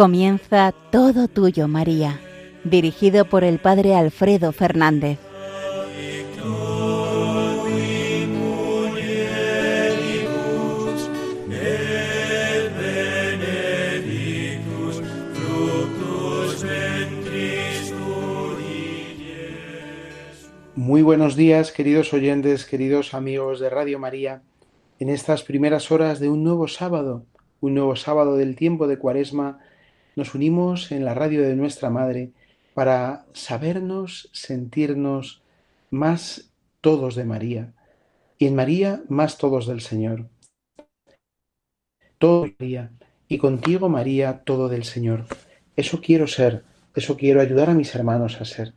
[0.00, 2.18] Comienza Todo Tuyo, María,
[2.64, 5.18] dirigido por el Padre Alfredo Fernández.
[20.74, 24.40] Muy buenos días, queridos oyentes, queridos amigos de Radio María,
[24.98, 27.26] en estas primeras horas de un nuevo sábado,
[27.60, 29.58] un nuevo sábado del tiempo de Cuaresma
[30.16, 32.32] nos unimos en la radio de nuestra Madre
[32.74, 35.42] para sabernos, sentirnos
[35.90, 37.72] más todos de María
[38.38, 40.28] y en María más todos del Señor.
[42.18, 42.90] Todo María
[43.28, 45.26] y contigo María todo del Señor.
[45.76, 48.74] Eso quiero ser, eso quiero ayudar a mis hermanos a ser.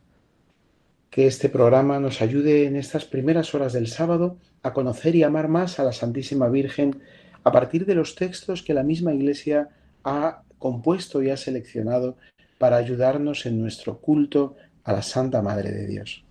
[1.10, 5.48] Que este programa nos ayude en estas primeras horas del sábado a conocer y amar
[5.48, 7.00] más a la Santísima Virgen
[7.44, 9.68] a partir de los textos que la misma Iglesia
[10.02, 12.16] ha compuesto y ha seleccionado
[12.56, 16.24] para ayudarnos en nuestro culto a la Santa Madre de Dios.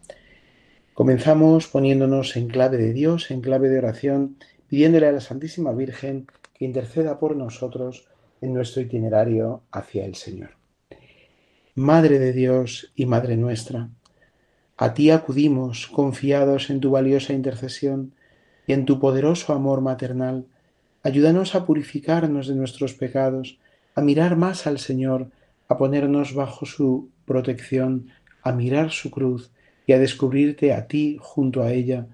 [0.95, 6.25] Comenzamos poniéndonos en clave de Dios, en clave de oración, pidiéndole a la Santísima Virgen
[6.55, 8.07] que interceda por nosotros
[8.41, 10.57] en nuestro itinerario hacia el Señor.
[11.75, 13.91] Madre de Dios y Madre nuestra,
[14.77, 18.15] a ti acudimos confiados en tu valiosa intercesión
[18.65, 20.47] y en tu poderoso amor maternal.
[21.03, 23.59] Ayúdanos a purificarnos de nuestros pecados
[23.95, 25.29] a mirar más al Señor,
[25.67, 28.07] a ponernos bajo su protección,
[28.41, 29.51] a mirar su cruz
[29.85, 32.07] y a descubrirte a ti junto a ella,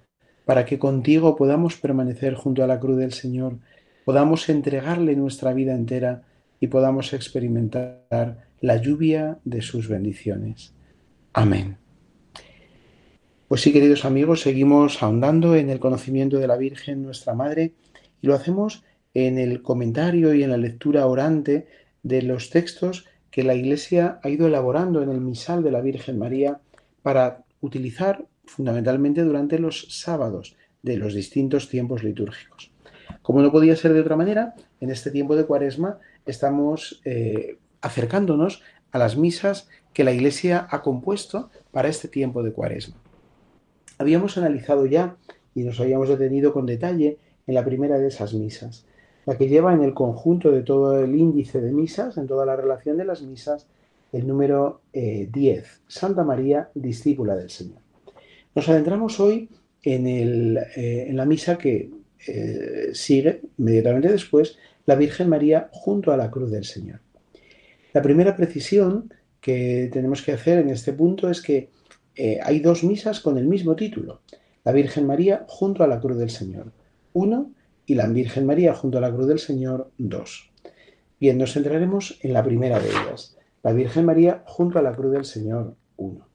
[0.46, 3.58] para que contigo podamos permanecer junto a la cruz del Señor,
[4.06, 6.24] podamos entregarle nuestra vida entera
[6.60, 10.74] y podamos experimentar la lluvia de sus bendiciones.
[11.34, 11.78] Amén.
[13.48, 17.74] Pues sí, queridos amigos, seguimos ahondando en el conocimiento de la Virgen, nuestra Madre,
[18.22, 18.84] y lo hacemos
[19.28, 21.68] en el comentario y en la lectura orante
[22.04, 26.18] de los textos que la Iglesia ha ido elaborando en el misal de la Virgen
[26.18, 26.60] María
[27.02, 32.72] para utilizar fundamentalmente durante los sábados de los distintos tiempos litúrgicos.
[33.22, 38.64] Como no podía ser de otra manera, en este tiempo de Cuaresma estamos eh, acercándonos
[38.92, 42.96] a las misas que la Iglesia ha compuesto para este tiempo de Cuaresma.
[43.98, 45.18] Habíamos analizado ya
[45.54, 48.86] y nos habíamos detenido con detalle en la primera de esas misas,
[49.30, 52.56] la que lleva en el conjunto de todo el índice de misas, en toda la
[52.56, 53.68] relación de las misas,
[54.12, 57.78] el número 10, eh, Santa María, discípula del Señor.
[58.56, 59.48] Nos adentramos hoy
[59.84, 61.92] en, eh, en la misa que
[62.26, 64.58] eh, sigue inmediatamente después,
[64.88, 67.00] la Virgen María junto a la cruz del Señor.
[67.94, 71.70] La primera precisión que tenemos que hacer en este punto es que
[72.42, 74.22] hay dos misas con el mismo título,
[74.66, 76.72] la Virgen María junto a la cruz del Señor.
[77.14, 77.52] Uno
[77.90, 80.52] y la Virgen María junto a la cruz del Señor, dos.
[81.20, 85.12] Bien, nos centraremos en la primera de ellas, la Virgen María junto a la cruz
[85.12, 86.28] del Señor, uno.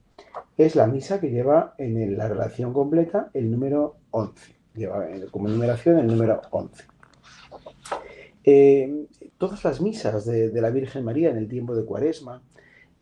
[0.59, 4.53] Es la misa que lleva en la relación completa el número 11.
[4.75, 6.84] Lleva como numeración el número 11.
[8.43, 9.06] Eh,
[9.38, 12.43] todas las misas de, de la Virgen María en el tiempo de Cuaresma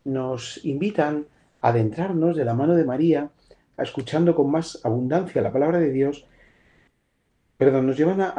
[0.03, 1.25] nos invitan
[1.59, 3.31] a adentrarnos de la mano de María,
[3.79, 6.27] escuchando con más abundancia la palabra de Dios
[7.63, 8.31] perdón, nos llevan a,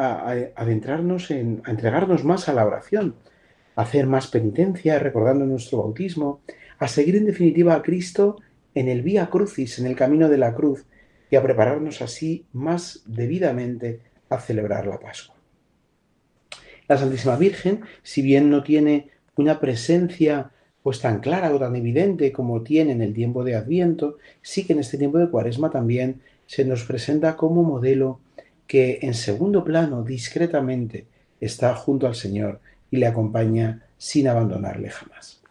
[0.56, 3.14] adentrarnos en, a entregarnos más a la oración,
[3.76, 6.40] a hacer más penitencia, recordando nuestro bautismo,
[6.78, 8.36] a seguir en definitiva a Cristo
[8.74, 10.84] en el vía crucis, en el camino de la cruz,
[11.30, 15.34] y a prepararnos así más debidamente a celebrar la Pascua.
[16.86, 20.50] La Santísima Virgen, si bien no tiene una presencia
[20.82, 24.74] pues tan clara o tan evidente como tiene en el tiempo de Adviento, sí que
[24.74, 28.20] en este tiempo de Cuaresma también se nos presenta como modelo
[28.66, 31.06] que en segundo plano, discretamente,
[31.40, 35.42] está junto al Señor y le acompaña sin abandonarle jamás.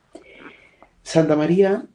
[1.03, 1.85] Santa María,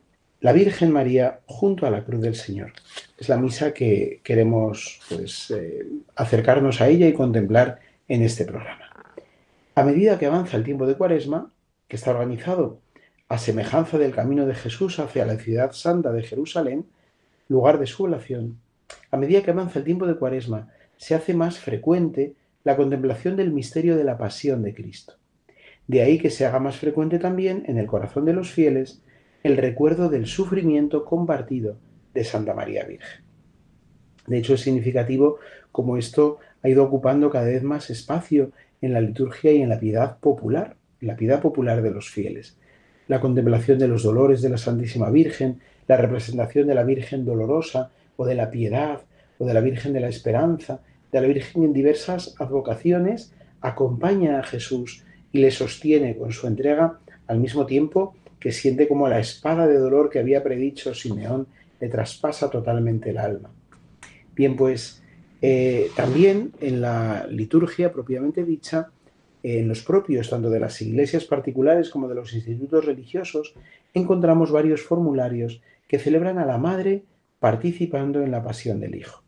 [0.41, 2.73] la Virgen María, junto a la cruz del Señor.
[3.17, 8.88] Es la misa que queremos pues, eh, acercarnos a ella y contemplar en este programa.
[9.75, 11.50] A medida que avanza el tiempo de Cuaresma,
[11.88, 12.81] que está organizado
[13.29, 16.87] a semejanza del camino de Jesús hacia la ciudad santa de Jerusalén,
[17.49, 18.59] lugar de su oración,
[19.11, 22.34] a medida que avanza el tiempo de Cuaresma se hace más frecuente
[22.64, 25.14] la contemplación del misterio de la pasión de Cristo.
[25.86, 29.00] De ahí que se haga más frecuente también en el corazón de los fieles
[29.42, 31.78] el recuerdo del sufrimiento compartido
[32.12, 33.24] de Santa María Virgen.
[34.26, 35.38] De hecho, es significativo
[35.72, 38.50] como esto ha ido ocupando cada vez más espacio
[38.82, 42.58] en la liturgia y en la piedad popular, la piedad popular de los fieles.
[43.06, 47.90] La contemplación de los dolores de la Santísima Virgen, la representación de la Virgen dolorosa
[48.16, 49.00] o de la piedad
[49.38, 50.80] o de la Virgen de la Esperanza,
[51.12, 56.99] de la Virgen en diversas advocaciones, acompaña a Jesús y le sostiene con su entrega
[57.26, 61.46] al mismo tiempo que siente como la espada de dolor que había predicho Simeón
[61.81, 63.50] le traspasa totalmente el alma.
[64.34, 65.02] Bien, pues
[65.43, 68.90] eh, también en la liturgia propiamente dicha,
[69.43, 73.55] en los propios, tanto de las iglesias particulares como de los institutos religiosos,
[73.94, 77.05] encontramos varios formularios que celebran a la Madre
[77.38, 79.22] participando en la pasión del Hijo.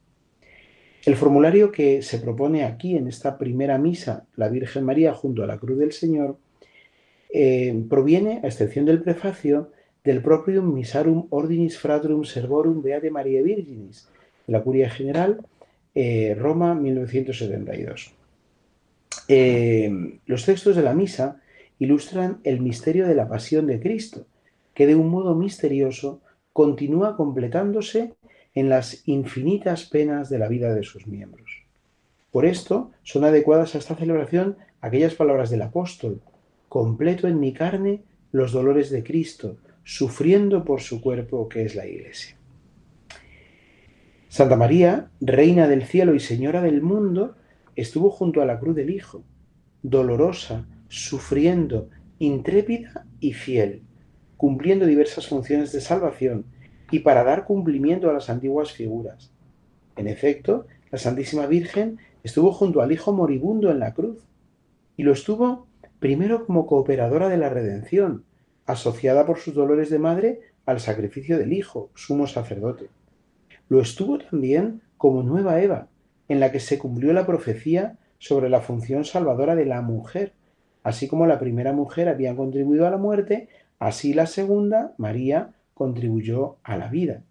[1.05, 5.47] El formulario que se propone aquí en esta primera misa, la Virgen María junto a
[5.47, 6.37] la cruz del Señor,
[7.33, 9.71] eh, proviene, a excepción del prefacio,
[10.05, 14.09] del propio Misarum Ordinis Fratrum Servorum Beate Maria Virginis,
[14.47, 15.41] de la Curia General,
[15.95, 18.13] eh, Roma, 1972.
[19.29, 21.41] Eh, los textos de la misa
[21.79, 24.27] ilustran el misterio de la pasión de Cristo,
[24.75, 26.21] que de un modo misterioso
[26.53, 28.15] continúa completándose
[28.55, 31.65] en las infinitas penas de la vida de sus miembros.
[32.31, 36.21] Por esto son adecuadas a esta celebración aquellas palabras del apóstol,
[36.69, 38.03] completo en mi carne
[38.33, 42.37] los dolores de Cristo, sufriendo por su cuerpo que es la Iglesia.
[44.29, 47.35] Santa María, Reina del cielo y Señora del mundo,
[47.75, 49.25] estuvo junto a la cruz del Hijo,
[49.83, 53.83] dolorosa, sufriendo, intrépida y fiel,
[54.37, 56.45] cumpliendo diversas funciones de salvación
[56.91, 59.31] y para dar cumplimiento a las antiguas figuras.
[59.97, 64.19] En efecto, la Santísima Virgen estuvo junto al Hijo moribundo en la cruz,
[64.97, 65.67] y lo estuvo
[65.99, 68.25] primero como cooperadora de la redención,
[68.67, 72.89] asociada por sus dolores de madre al sacrificio del Hijo, sumo sacerdote.
[73.69, 75.89] Lo estuvo también como nueva Eva,
[76.29, 80.33] en la que se cumplió la profecía sobre la función salvadora de la mujer.
[80.83, 83.49] Así como la primera mujer había contribuido a la muerte,
[83.79, 87.23] así la segunda, María, contribuyó a la vida.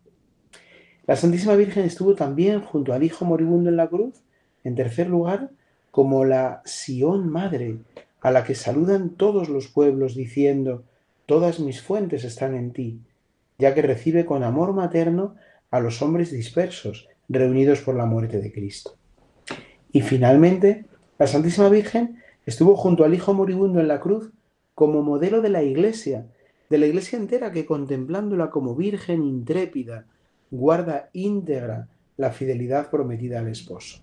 [1.06, 4.24] La Santísima Virgen estuvo también junto al Hijo moribundo en la cruz,
[4.63, 5.51] en tercer lugar,
[5.92, 7.78] como la Sión Madre,
[8.22, 10.84] a la que saludan todos los pueblos diciendo,
[11.28, 13.00] todas mis fuentes están en ti,
[13.60, 15.36] ya que recibe con amor materno
[15.69, 18.96] a los hombres dispersos, reunidos por la muerte de Cristo.
[19.92, 20.86] Y finalmente,
[21.19, 22.18] la Santísima Virgen
[22.48, 24.31] estuvo junto al Hijo moribundo en la cruz
[24.74, 26.25] como modelo de la Iglesia,
[26.69, 30.06] de la Iglesia entera que contemplándola como Virgen intrépida,
[30.51, 31.88] guarda íntegra
[32.18, 34.01] la fidelidad prometida al esposo.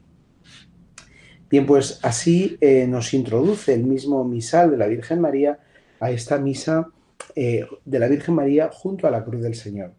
[1.48, 5.60] Bien, pues así eh, nos introduce el mismo misal de la Virgen María
[6.00, 6.88] a esta misa
[7.36, 9.92] eh, de la Virgen María junto a la cruz del Señor,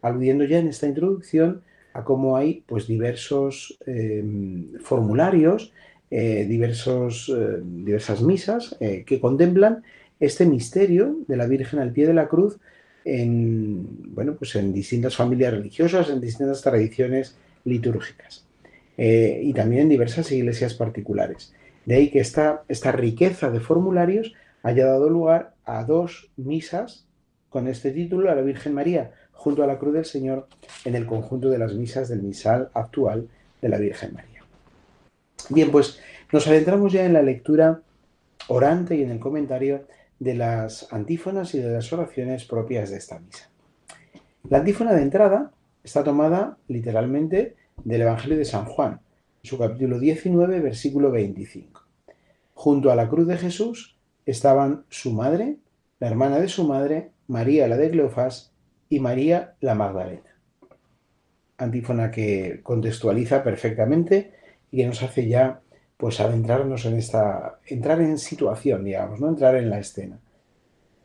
[0.00, 1.62] aludiendo ya en esta introducción
[1.92, 5.72] a cómo hay pues diversos em, formularios,
[6.10, 7.32] eh, diversos,
[7.62, 9.82] diversas misas que contemplan
[10.20, 12.58] este misterio de la Virgen al pie de la cruz
[13.04, 18.44] en, bueno, pues en distintas familias religiosas, en distintas tradiciones litúrgicas.
[18.96, 21.52] Eh, y también en diversas iglesias particulares.
[21.84, 24.32] De ahí que esta, esta riqueza de formularios
[24.62, 27.06] haya dado lugar a dos misas
[27.50, 30.48] con este título, a la Virgen María junto a la Cruz del Señor,
[30.84, 33.28] en el conjunto de las misas del misal actual
[33.60, 34.42] de la Virgen María.
[35.50, 36.00] Bien, pues
[36.32, 37.82] nos adentramos ya en la lectura
[38.48, 39.82] orante y en el comentario
[40.18, 43.50] de las antífonas y de las oraciones propias de esta misa.
[44.48, 45.52] La antífona de entrada
[45.82, 49.00] está tomada literalmente del Evangelio de San Juan,
[49.42, 51.82] su capítulo 19, versículo 25.
[52.54, 55.56] Junto a la cruz de Jesús estaban su madre,
[55.98, 58.52] la hermana de su madre, María la de Cleofás
[58.88, 60.38] y María la Magdalena.
[61.58, 64.32] Antífona que contextualiza perfectamente
[64.70, 65.60] y que nos hace ya
[66.04, 70.20] pues adentrarnos en esta, entrar en situación, digamos, no entrar en la escena.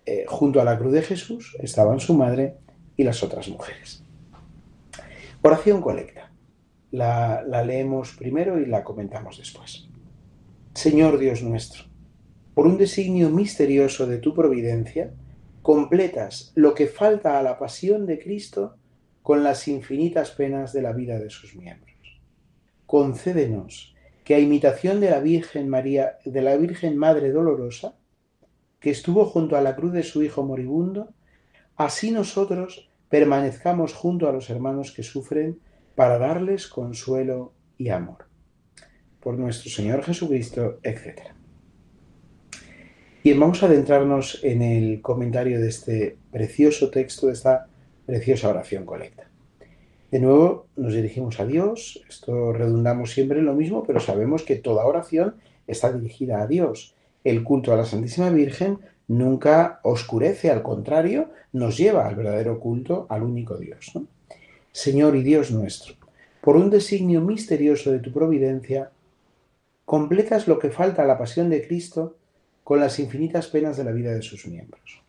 [0.05, 2.57] Eh, junto a la cruz de Jesús estaban su madre
[2.97, 4.03] y las otras mujeres.
[5.41, 6.33] Oración colecta
[6.91, 9.87] la, leemos primero y la comentamos después.
[10.73, 11.85] Señor Dios nuestro,
[12.53, 15.13] por un designio misterioso de tu providencia,
[15.61, 18.75] completas lo que falta a la pasión de Cristo
[19.23, 22.19] con las infinitas penas de la vida de sus miembros.
[22.85, 23.95] Concédenos
[24.29, 27.95] que a imitación de la Virgen María, de la Virgen Madre Dolorosa,
[28.79, 31.15] que estuvo junto a la cruz de su Hijo moribundo,
[31.75, 35.59] así nosotros permanezcamos junto a los hermanos que sufren
[35.95, 38.27] para darles consuelo y amor.
[39.19, 41.21] Por nuestro Señor Jesucristo, etc.
[43.23, 47.65] Bien, vamos a adentrarnos en el comentario de este precioso texto, de esta
[48.05, 49.28] preciosa oración colecta.
[50.11, 54.55] De nuevo nos dirigimos a Dios, esto redundamos siempre en lo mismo, pero sabemos que
[54.55, 55.35] toda oración
[55.67, 56.95] está dirigida a Dios.
[57.23, 63.05] El culto a la Santísima Virgen nunca oscurece, al contrario, nos lleva al verdadero culto
[63.09, 63.91] al único Dios.
[64.71, 65.95] Señor y Dios nuestro,
[66.41, 68.91] por un designio misterioso de tu providencia,
[69.85, 72.17] completas lo que falta a la pasión de Cristo
[72.63, 75.03] con las infinitas penas de la vida de sus miembros.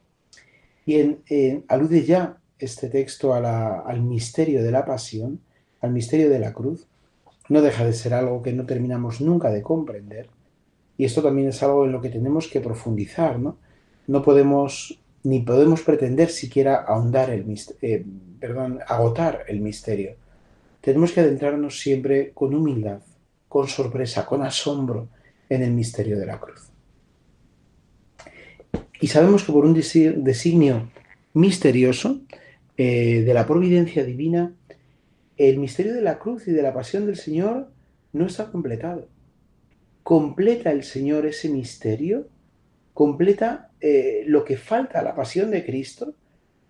[0.84, 5.40] Bien, eh, alude ya este texto al misterio de la pasión,
[5.80, 6.86] al misterio de la cruz.
[7.48, 10.28] No deja de ser algo que no terminamos nunca de comprender.
[10.96, 13.56] Y esto también es algo en lo que tenemos que profundizar, ¿no?
[14.06, 17.44] No podemos ni podemos pretender siquiera ahondar el
[17.82, 18.04] eh,
[18.38, 20.16] perdón, agotar el misterio.
[20.80, 23.00] Tenemos que adentrarnos siempre con humildad,
[23.48, 25.08] con sorpresa, con asombro
[25.48, 26.70] en el misterio de la cruz.
[29.00, 30.90] Y sabemos que por un designio
[31.34, 32.20] misterioso
[32.82, 34.54] eh, de la providencia divina,
[35.36, 37.70] el misterio de la cruz y de la pasión del Señor
[38.14, 39.06] no está completado.
[40.02, 42.28] Completa el Señor ese misterio,
[42.94, 46.14] completa eh, lo que falta a la pasión de Cristo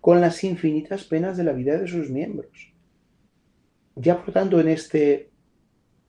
[0.01, 2.73] con las infinitas penas de la vida de sus miembros.
[3.95, 5.29] Ya por tanto en, este,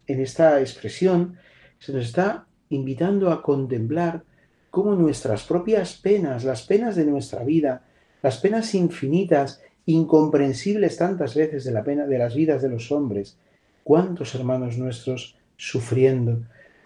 [0.09, 1.37] en esta expresión
[1.79, 4.25] se nos está invitando a contemplar
[4.69, 7.87] cómo nuestras propias penas, las penas de nuestra vida,
[8.21, 13.37] las penas infinitas, incomprensibles tantas veces de la pena de las vidas de los hombres,
[13.85, 16.41] cuántos hermanos nuestros sufriendo,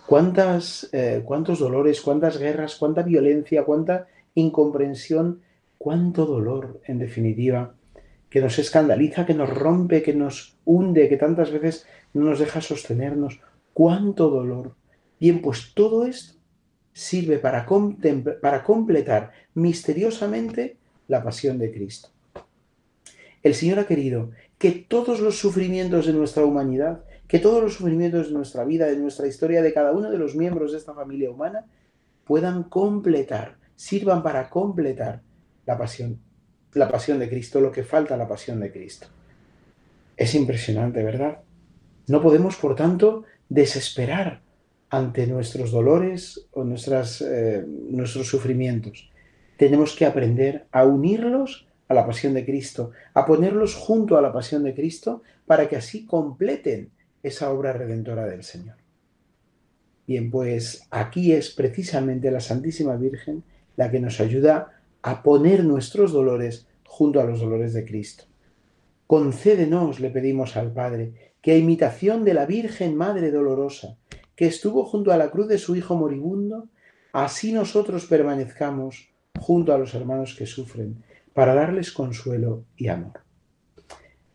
[0.07, 5.41] cuántas, eh, cuántos dolores, cuántas guerras, cuánta violencia, cuánta incomprensión,
[5.79, 7.75] cuánto dolor, en definitiva,
[8.31, 12.61] que nos escandaliza, que nos rompe, que nos hunde, que tantas veces no nos deja
[12.61, 13.41] sostenernos,
[13.73, 14.75] cuánto dolor.
[15.21, 16.35] Bien, pues todo esto
[16.93, 17.67] sirve para,
[18.41, 20.77] para completar misteriosamente
[21.09, 22.09] la pasión de Cristo.
[23.47, 28.27] El Señor ha querido que todos los sufrimientos de nuestra humanidad, que todos los sufrimientos
[28.27, 31.31] de nuestra vida, de nuestra historia, de cada uno de los miembros de esta familia
[31.31, 31.65] humana,
[32.25, 35.23] puedan completar, sirvan para completar
[35.65, 36.19] la pasión,
[36.73, 39.07] la pasión de Cristo, lo que falta la pasión de Cristo.
[40.17, 41.39] Es impresionante, ¿verdad?
[42.09, 44.43] No podemos, por tanto, desesperar
[44.91, 49.09] ante nuestros dolores o nuestras, eh, nuestros sufrimientos.
[49.57, 54.33] Tenemos que aprender a unirlos a la pasión de Cristo, a ponerlos junto a la
[54.33, 56.91] pasión de Cristo para que así completen
[57.23, 58.77] esa obra redentora del Señor.
[60.07, 63.43] Bien, pues aquí es precisamente la Santísima Virgen
[63.77, 68.25] la que nos ayuda a poner nuestros dolores junto a los dolores de Cristo.
[69.07, 73.97] Concédenos, le pedimos al Padre, que a imitación de la Virgen Madre Dolorosa,
[74.35, 76.69] que estuvo junto a la cruz de su Hijo moribundo,
[77.13, 81.05] así nosotros permanezcamos junto a los hermanos que sufren,
[81.37, 83.21] para darles consuelo y amor.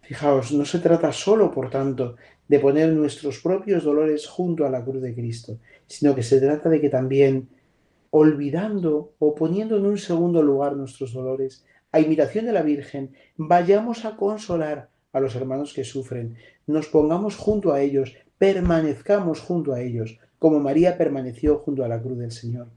[0.03, 2.15] Fijaos, no se trata solo, por tanto,
[2.47, 6.69] de poner nuestros propios dolores junto a la cruz de Cristo, sino que se trata
[6.69, 7.49] de que también,
[8.11, 14.05] olvidando o poniendo en un segundo lugar nuestros dolores, a imitación de la Virgen, vayamos
[14.05, 19.81] a consolar a los hermanos que sufren, nos pongamos junto a ellos, permanezcamos junto a
[19.81, 22.67] ellos, como María permaneció junto a la cruz del Señor.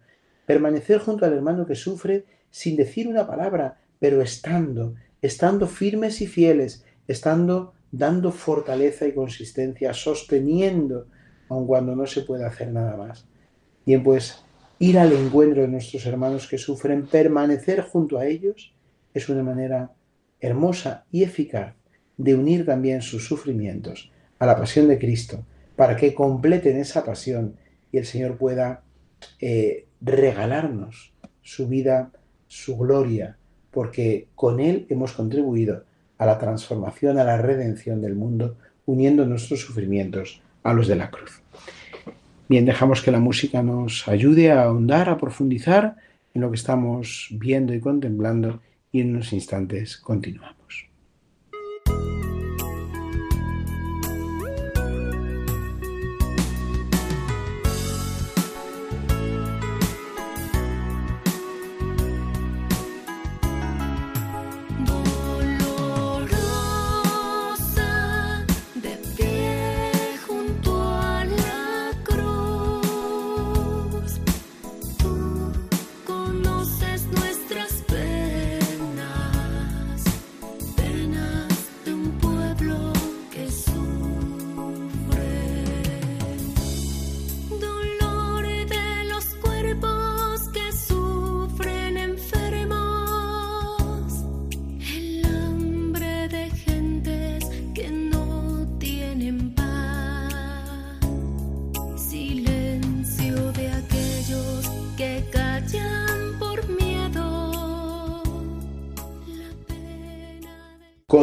[0.46, 6.26] Permanecer junto al hermano que sufre sin decir una palabra, pero estando, estando firmes y
[6.26, 11.06] fieles, estando dando fortaleza y consistencia, sosteniendo,
[11.48, 13.26] aun cuando no se puede hacer nada más.
[13.86, 14.44] Bien, pues
[14.78, 18.74] ir al encuentro de nuestros hermanos que sufren, permanecer junto a ellos,
[19.14, 19.94] es una manera
[20.38, 21.74] hermosa y eficaz
[22.18, 25.46] de unir también sus sufrimientos a la pasión de Cristo
[25.76, 27.56] para que completen esa pasión
[27.90, 28.82] y el Señor pueda
[29.40, 32.12] eh, regalarnos su vida,
[32.48, 33.38] su gloria,
[33.74, 35.84] porque con Él hemos contribuido
[36.16, 41.10] a la transformación, a la redención del mundo, uniendo nuestros sufrimientos a los de la
[41.10, 41.42] cruz.
[42.48, 45.96] Bien, dejamos que la música nos ayude a ahondar, a profundizar
[46.34, 48.60] en lo que estamos viendo y contemplando
[48.92, 50.93] y en unos instantes continuamos.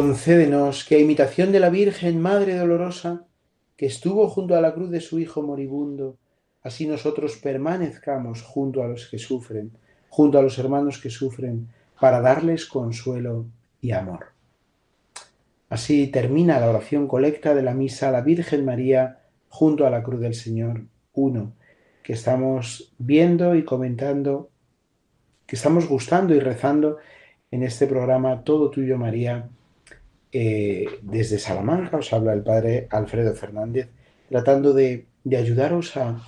[0.02, 3.24] Concédenos que a imitación de la Virgen Madre Dolorosa,
[3.76, 6.16] que estuvo junto a la cruz de su Hijo moribundo,
[6.64, 9.70] así nosotros permanezcamos junto a los que sufren,
[10.08, 11.68] junto a los hermanos que sufren,
[12.00, 13.46] para darles consuelo
[13.80, 14.32] y amor.
[15.68, 20.02] Así termina la oración colecta de la misa a la Virgen María junto a la
[20.02, 20.82] cruz del Señor
[21.12, 21.52] 1,
[22.02, 24.50] que estamos viendo y comentando,
[25.46, 26.96] que estamos gustando y rezando
[27.52, 29.48] en este programa Todo Tuyo María.
[30.32, 33.88] Eh, desde Salamanca os habla el Padre Alfredo Fernández,
[34.28, 36.26] tratando de, ayudaros a,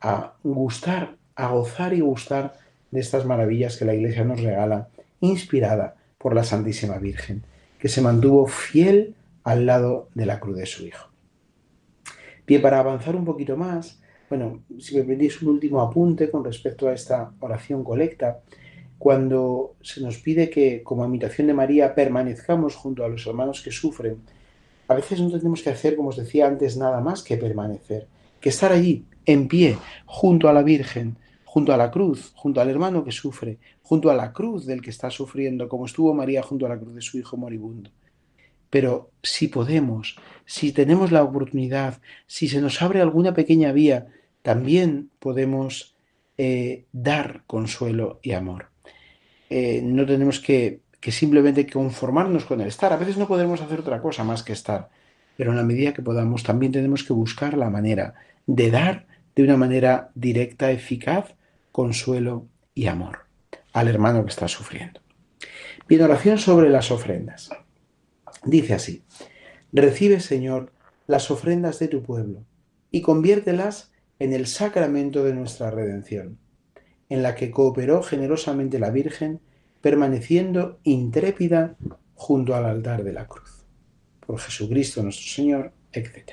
[0.00, 2.54] a gustar, a gozar y gustar
[2.90, 4.88] de estas maravillas que la Iglesia nos regala,
[5.20, 7.42] inspirada por la Santísima Virgen,
[7.78, 11.08] que se mantuvo fiel al lado de la cruz de su Hijo.
[12.46, 16.88] Bien, para avanzar un poquito más, bueno, si me permitís un último apunte con respecto
[16.88, 18.40] a esta oración colecta,
[19.00, 23.70] cuando se nos pide que como imitación de María permanezcamos junto a los hermanos que
[23.70, 24.18] sufren,
[24.88, 28.06] a veces no tenemos que hacer, como os decía antes, nada más que permanecer,
[28.42, 31.16] que estar allí, en pie, junto a la Virgen,
[31.46, 34.90] junto a la cruz, junto al hermano que sufre, junto a la cruz del que
[34.90, 37.90] está sufriendo, como estuvo María junto a la cruz de su hijo moribundo.
[38.68, 44.08] Pero si podemos, si tenemos la oportunidad, si se nos abre alguna pequeña vía,
[44.42, 45.96] también podemos
[46.36, 48.69] eh, dar consuelo y amor.
[49.50, 52.92] Eh, no tenemos que, que simplemente conformarnos con el estar.
[52.92, 54.88] A veces no podemos hacer otra cosa más que estar,
[55.36, 58.14] pero en la medida que podamos también tenemos que buscar la manera
[58.46, 61.34] de dar de una manera directa, eficaz,
[61.72, 63.26] consuelo y amor
[63.72, 65.00] al hermano que está sufriendo.
[65.88, 67.50] Bien, oración sobre las ofrendas.
[68.44, 69.02] Dice así,
[69.72, 70.72] recibe Señor
[71.06, 72.44] las ofrendas de tu pueblo
[72.90, 76.38] y conviértelas en el sacramento de nuestra redención,
[77.10, 79.40] en la que cooperó generosamente la Virgen,
[79.82, 81.76] permaneciendo intrépida
[82.14, 83.66] junto al altar de la cruz.
[84.24, 86.30] Por Jesucristo nuestro Señor, etc.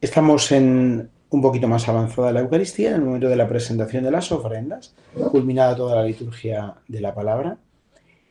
[0.00, 4.10] Estamos en un poquito más avanzada la Eucaristía, en el momento de la presentación de
[4.10, 4.94] las ofrendas,
[5.30, 7.58] culminada toda la liturgia de la palabra,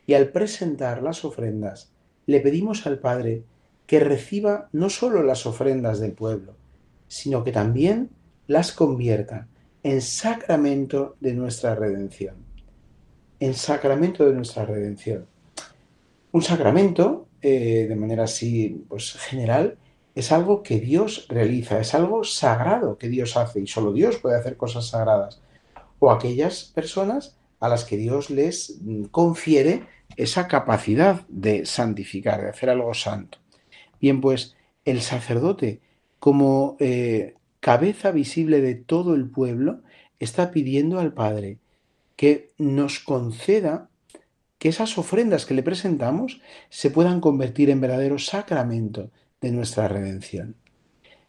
[0.06, 1.92] y al presentar las ofrendas,
[2.26, 3.42] le pedimos al Padre
[3.86, 6.54] que reciba no solo las ofrendas del pueblo,
[7.08, 8.10] sino que también
[8.46, 9.48] las convierta
[9.82, 12.36] en sacramento de nuestra redención.
[13.40, 15.26] En sacramento de nuestra redención.
[16.30, 19.78] Un sacramento, eh, de manera así pues, general,
[20.14, 24.38] es algo que Dios realiza, es algo sagrado que Dios hace y solo Dios puede
[24.38, 25.40] hacer cosas sagradas.
[25.98, 32.50] O aquellas personas a las que Dios les mm, confiere esa capacidad de santificar, de
[32.50, 33.38] hacer algo santo.
[34.00, 35.80] Bien, pues el sacerdote,
[36.18, 39.82] como eh, cabeza visible de todo el pueblo,
[40.18, 41.58] está pidiendo al Padre
[42.16, 43.88] que nos conceda
[44.58, 50.56] que esas ofrendas que le presentamos se puedan convertir en verdadero sacramento de nuestra redención.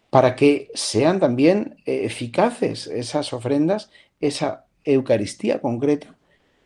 [0.10, 6.16] Para que sean también eh, eficaces esas ofrendas, esa Eucaristía concreta,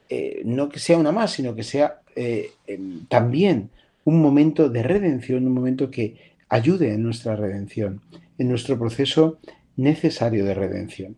[0.07, 3.69] eh, no que sea una más, sino que sea eh, em, también
[4.05, 8.01] un momento de redención, un momento que ayude en nuestra redención,
[8.37, 9.39] en nuestro proceso
[9.75, 11.17] necesario de redención.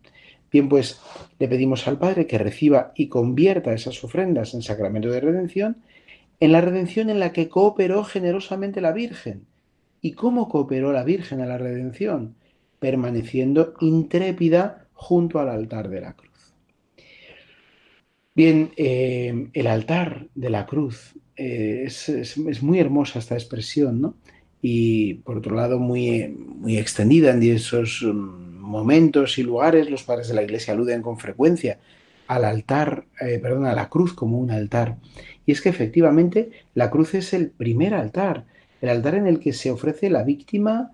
[0.50, 1.00] Bien, pues
[1.38, 5.76] le pedimos al Padre que reciba y convierta esas ofrendas en sacramento de redención,
[6.40, 9.46] en la redención en la que cooperó generosamente la Virgen,
[10.00, 12.36] ¿Y cómo cooperó la Virgen a la redención?
[12.78, 16.54] Permaneciendo intrépida junto al altar de la cruz.
[18.34, 24.14] Bien, eh, el altar de la cruz eh, es, muy hermosa esta expresión, ¿no?
[24.62, 30.28] Y por otro lado, muy, muy extendida en esos mm, momentos y lugares, los padres
[30.28, 31.78] de la Iglesia aluden con frecuencia
[32.26, 34.96] al altar, eh, perdón, a la cruz como un altar.
[35.46, 38.44] Y es que efectivamente la cruz es el primer altar,
[38.80, 40.92] el altar en el que se ofrece la víctima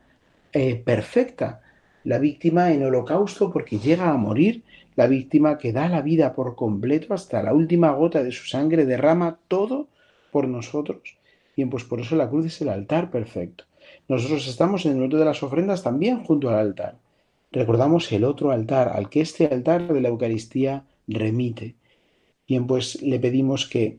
[0.53, 1.61] eh, perfecta,
[2.05, 4.63] la víctima en holocausto porque llega a morir,
[4.95, 8.87] la víctima que da la vida por completo hasta la última gota de su sangre,
[8.87, 9.89] derrama todo
[10.31, 11.19] por nosotros.
[11.57, 13.65] Bien, pues por eso la cruz es el altar perfecto.
[14.09, 16.99] Nosotros estamos en el momento de las ofrendas también junto al altar.
[17.51, 21.75] Recordamos el otro altar, al que este altar de la Eucaristía remite.
[22.47, 23.99] Bien, pues le pedimos que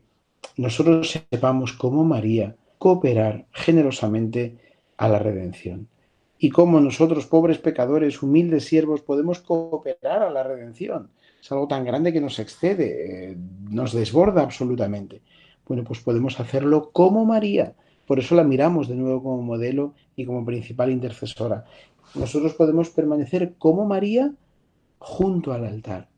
[0.56, 4.56] nosotros sepamos como María, cooperar generosamente
[4.96, 5.88] a la redención.
[6.38, 11.10] Y cómo nosotros, pobres pecadores, humildes siervos, podemos cooperar a la redención.
[11.42, 13.36] Es algo tan grande que nos excede, eh,
[13.68, 15.22] nos desborda absolutamente.
[15.68, 17.74] Bueno, pues podemos hacerlo como María.
[18.06, 21.64] Por eso la miramos de nuevo como modelo y como principal intercesora.
[22.14, 24.32] Nosotros podemos permanecer como María
[24.98, 26.08] junto al altar.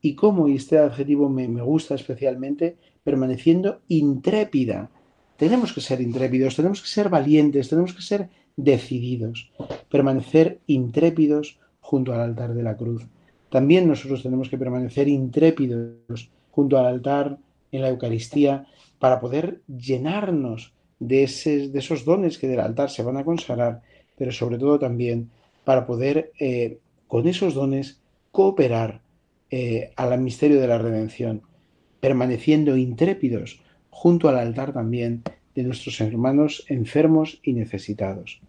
[0.00, 4.90] Y como, y este adjetivo me, me gusta especialmente, permaneciendo intrépida
[5.36, 9.50] tenemos que ser intrépidos, tenemos que ser valientes, tenemos que ser decididos,
[9.90, 13.06] permanecer intrépidos junto al altar de la cruz.
[13.50, 17.38] También nosotros tenemos que permanecer intrépidos junto al altar
[17.72, 18.66] en la Eucaristía
[19.04, 23.82] para poder llenarnos de, esos dones que del altar se van a consagrar,
[24.16, 25.28] pero sobre todo también
[25.62, 29.02] para poder eh, con esos dones cooperar
[29.50, 31.42] eh, al misterio de la redención,
[32.00, 35.22] permaneciendo intrépidos junto al altar también
[35.54, 38.40] de nuestros hermanos enfermos y necesitados.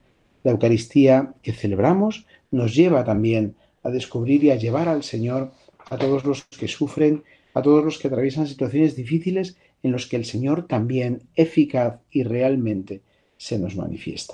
[0.44, 5.52] La Eucaristía que celebramos nos lleva también a descubrir y a llevar al Señor
[5.90, 10.16] a todos los que sufren, a todos los que atraviesan situaciones difíciles en los que
[10.16, 13.04] el Señor también eficaz y realmente
[13.38, 14.34] se nos manifiesta.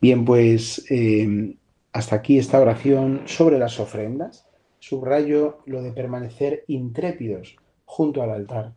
[0.00, 1.56] Bien, pues eh,
[1.92, 4.46] hasta aquí esta oración sobre las ofrendas.
[4.78, 8.74] Subrayo lo de permanecer intrépidos junto al altar.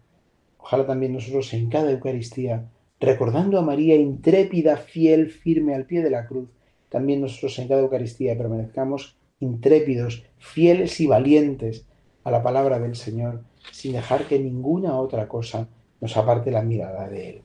[0.58, 2.66] Ojalá también nosotros en cada Eucaristía,
[3.00, 6.50] recordando a María intrépida, fiel, firme al pie de la cruz,
[6.90, 11.86] también nosotros en cada Eucaristía permanezcamos intrépidos, fieles y valientes
[12.24, 15.68] a la palabra del Señor, sin dejar que ninguna otra cosa
[16.02, 17.42] nos aparte la mirada de Él.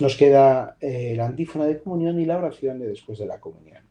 [0.00, 3.82] Nos queda eh, la antífona de comunión y la oración de después de la comunión.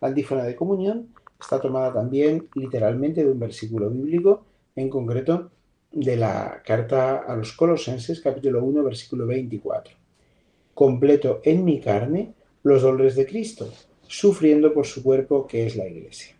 [0.00, 1.08] La antífona de comunión
[1.40, 4.44] está tomada también literalmente de un versículo bíblico,
[4.76, 5.50] en concreto
[5.90, 9.96] de la carta a los Colosenses, capítulo 1, versículo 24.
[10.74, 13.72] Completo en mi carne los dolores de Cristo,
[14.06, 16.36] sufriendo por su cuerpo que es la Iglesia.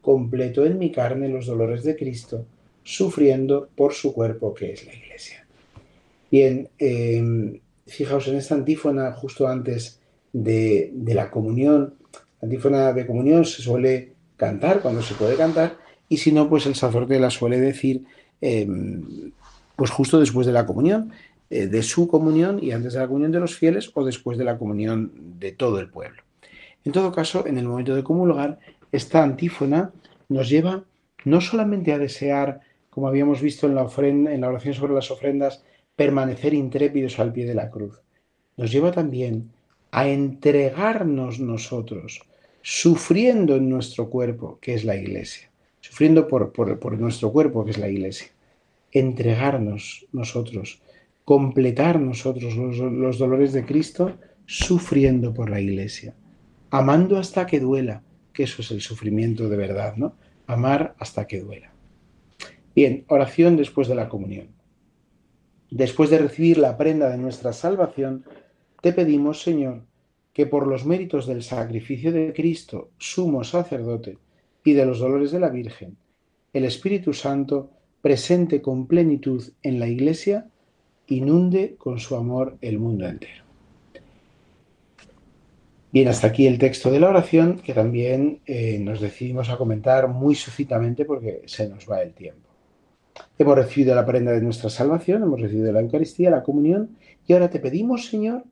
[0.00, 2.46] Completo en mi carne los dolores de Cristo,
[2.82, 5.46] sufriendo por su cuerpo que es la Iglesia.
[6.30, 10.00] Bien, em, fijaos en esta antífona justo antes
[10.32, 11.94] de, la comunión.
[12.40, 15.76] La antífona de comunión se suele cantar cuando se puede cantar
[16.08, 18.04] y si no, pues el sacerdote la suele decir
[18.40, 19.32] em,
[19.76, 21.12] pues justo después de la comunión,
[21.50, 24.44] eh, de su comunión y antes de la comunión de los fieles o después de
[24.44, 26.22] la comunión de todo el pueblo.
[26.84, 28.58] En todo caso, en el momento de comulgar,
[28.92, 29.90] esta antífona
[30.28, 30.84] nos lleva
[31.24, 35.64] no solamente a desear, como habíamos visto en la, oración sobre las ofrendas,
[35.96, 38.00] permanecer intrépidos al pie de la cruz,
[38.56, 39.50] nos lleva también
[39.90, 42.20] a entregarnos nosotros,
[42.62, 45.50] sufriendo en nuestro cuerpo, que es la iglesia,
[45.80, 48.28] sufriendo por, por nuestro cuerpo, que es la iglesia,
[48.92, 50.82] entregarnos nosotros,
[51.24, 56.14] completar nosotros los, los dolores de Cristo, sufriendo por la iglesia
[56.70, 60.14] amando hasta que duela, que eso es el sufrimiento de verdad, ¿no?
[60.46, 61.72] Amar hasta que duela.
[62.80, 64.48] Bien, oración después de la comunión.
[65.70, 68.24] Después de recibir la prenda de nuestra salvación,
[68.80, 69.82] te pedimos, Señor,
[70.32, 74.16] que por los méritos del sacrificio de Cristo, sumo sacerdote,
[74.64, 75.98] y de los dolores de la Virgen,
[76.54, 77.68] el Espíritu Santo,
[78.00, 80.46] presente con plenitud en la Iglesia,
[81.06, 83.44] inunde con su amor el mundo entero.
[85.92, 90.08] Bien, hasta aquí el texto de la oración que también eh, nos decidimos a comentar
[90.08, 92.49] muy sucintamente porque se nos va el tiempo.
[93.38, 96.96] Hemos recibido la prenda de nuestra salvación, hemos recibido la Eucaristía, la comunión
[97.26, 98.44] y ahora te pedimos, Señor,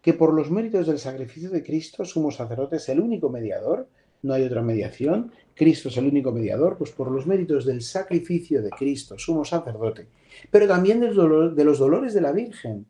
[0.00, 3.88] que por los méritos del sacrificio de Cristo, somos sacerdotes, el único mediador,
[4.22, 8.62] no hay otra mediación, Cristo es el único mediador, pues por los méritos del sacrificio
[8.62, 10.06] de Cristo, somos sacerdote,
[10.50, 12.86] pero también de los dolores de la Virgen.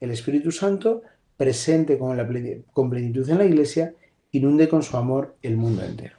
[0.00, 1.02] El Espíritu Santo
[1.36, 3.94] presente con plenitud en la Iglesia,
[4.32, 6.18] inunde con su amor el mundo entero.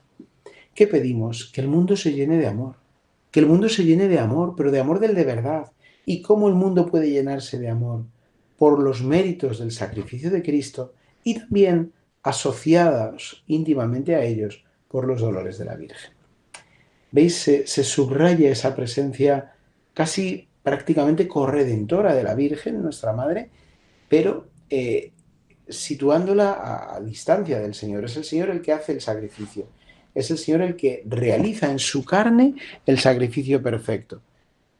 [0.73, 1.51] ¿Qué pedimos?
[1.53, 2.75] Que el mundo se llene de amor,
[3.31, 5.71] que el mundo se llene de amor, pero de amor del de verdad.
[6.05, 8.05] ¿Y cómo el mundo puede llenarse de amor?
[8.57, 15.21] Por los méritos del sacrificio de Cristo y también asociados íntimamente a ellos por los
[15.21, 16.11] dolores de la Virgen.
[17.11, 17.35] ¿Veis?
[17.35, 19.53] Se, subraya esa presencia
[19.93, 23.49] casi prácticamente corredentora de la Virgen, nuestra Madre,
[24.07, 25.11] pero eh,
[25.67, 28.05] situándola a, distancia del Señor.
[28.05, 29.67] Es el Señor el que hace el sacrificio.
[30.13, 34.21] Es el Señor el que realiza en su carne el sacrificio perfecto.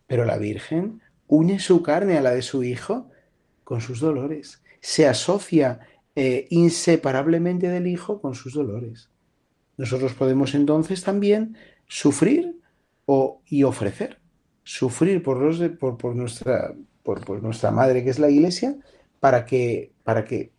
[0.08, 3.10] Pero la Virgen une su carne a la de su Hijo
[3.64, 4.62] con sus dolores.
[4.82, 5.80] Se asocia
[6.16, 9.10] eh, inseparablemente del Hijo con sus dolores.
[9.78, 11.56] Nosotros podemos entonces también
[11.88, 12.60] sufrir
[13.06, 14.20] o, y ofrecer.
[14.64, 18.76] Sufrir por, los por, nuestra, por nuestra madre que es la Iglesia
[19.20, 20.52] para que, para que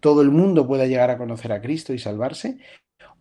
[0.00, 2.58] todo el mundo pueda llegar a conocer a Cristo y salvarse,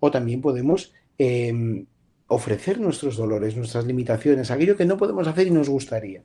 [0.06, 1.86] o también podemos em,
[2.28, 6.24] ofrecer nuestros dolores, nuestras limitaciones, aquello que no podemos hacer y nos gustaría.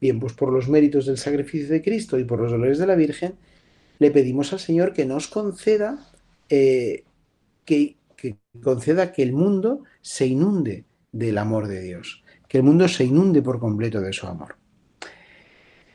[0.00, 2.94] Bien, pues por los méritos del sacrificio de Cristo y por los dolores de la
[2.94, 3.36] Virgen,
[3.98, 5.98] le pedimos al Señor que nos conceda,
[6.50, 7.04] eh,
[7.64, 7.96] que,
[8.62, 13.40] conceda que el mundo se inunde del amor de Dios, que el mundo se inunde
[13.40, 14.56] por completo de su amor.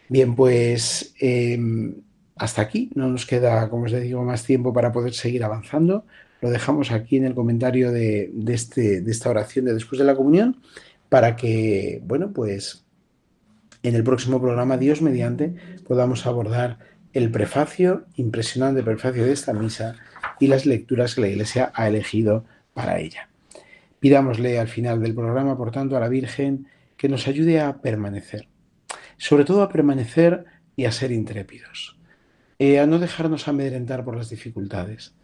[0.10, 2.02] Bien, pues em,
[2.36, 2.90] hasta aquí.
[2.96, 6.06] No nos queda, como os digo, más tiempo para poder seguir avanzando.
[6.42, 10.62] Lo dejamos aquí en el comentario este, de, esta oración de después de la comunión
[11.10, 12.86] para que, bueno, pues
[13.84, 15.56] En el próximo programa, Dios mediante,
[15.88, 16.78] podamos abordar
[17.14, 19.96] el prefacio, impresionante prefacio de esta misa
[20.40, 23.30] y las lecturas que la Iglesia ha elegido para ella.
[24.00, 28.48] Pidámosle al final del programa, por tanto, a la Virgen que nos ayude a permanecer,
[29.18, 31.98] sobre todo a permanecer y a ser intrépidos,
[32.60, 35.16] eh, a no dejarnos amedrentar por las dificultades,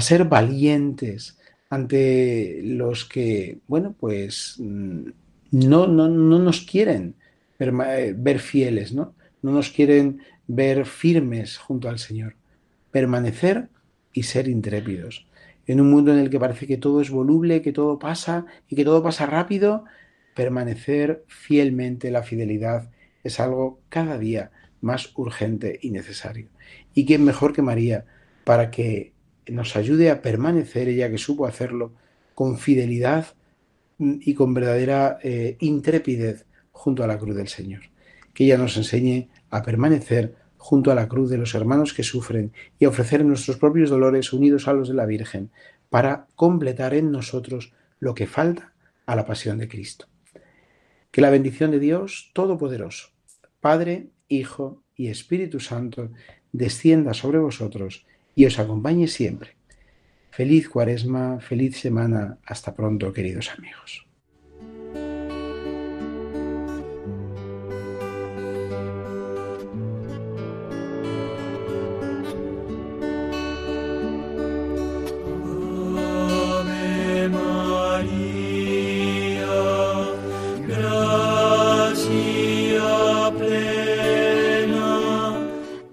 [0.00, 5.10] a ser valientes ante los que, bueno, pues mm,
[5.52, 7.14] no, no, no nos quieren
[7.58, 9.14] eh, ver fieles, ¿no?
[9.42, 12.34] No nos quieren ver firmes junto al Señor.
[12.90, 13.68] Permanecer
[14.12, 15.26] y ser intrépidos.
[15.66, 18.76] En un mundo en el que parece que todo es voluble, que todo pasa y
[18.76, 19.84] que todo pasa rápido,
[20.34, 22.90] permanecer fielmente la fidelidad
[23.22, 26.48] es algo cada día más urgente y necesario.
[26.94, 28.06] ¿Y quién mejor que María
[28.44, 29.12] para que
[29.50, 31.92] nos ayude a permanecer, ella que supo hacerlo,
[32.34, 33.26] con fidelidad
[33.98, 37.82] y con verdadera eh, intrepidez junto a la cruz del Señor?
[38.32, 42.52] Que ella nos enseñe a permanecer junto a la cruz de los hermanos que sufren
[42.78, 45.50] y a ofrecer nuestros propios dolores unidos a los de la Virgen
[45.88, 48.72] para completar en nosotros lo que falta
[49.06, 50.06] a la pasión de Cristo.
[51.10, 53.08] Que la bendición de Dios Todopoderoso,
[53.60, 56.10] Padre, Hijo y Espíritu Santo,
[56.52, 58.06] descienda sobre vosotros
[58.40, 59.50] y os acompañe siempre.
[60.30, 64.06] Feliz cuaresma, feliz semana, hasta pronto queridos amigos.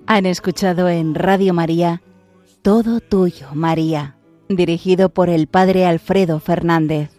[0.09, 2.01] Han escuchado en Radio María
[2.67, 4.17] Todo Tuyo, María,
[4.49, 7.16] dirigido por el Padre Alfredo Fernández.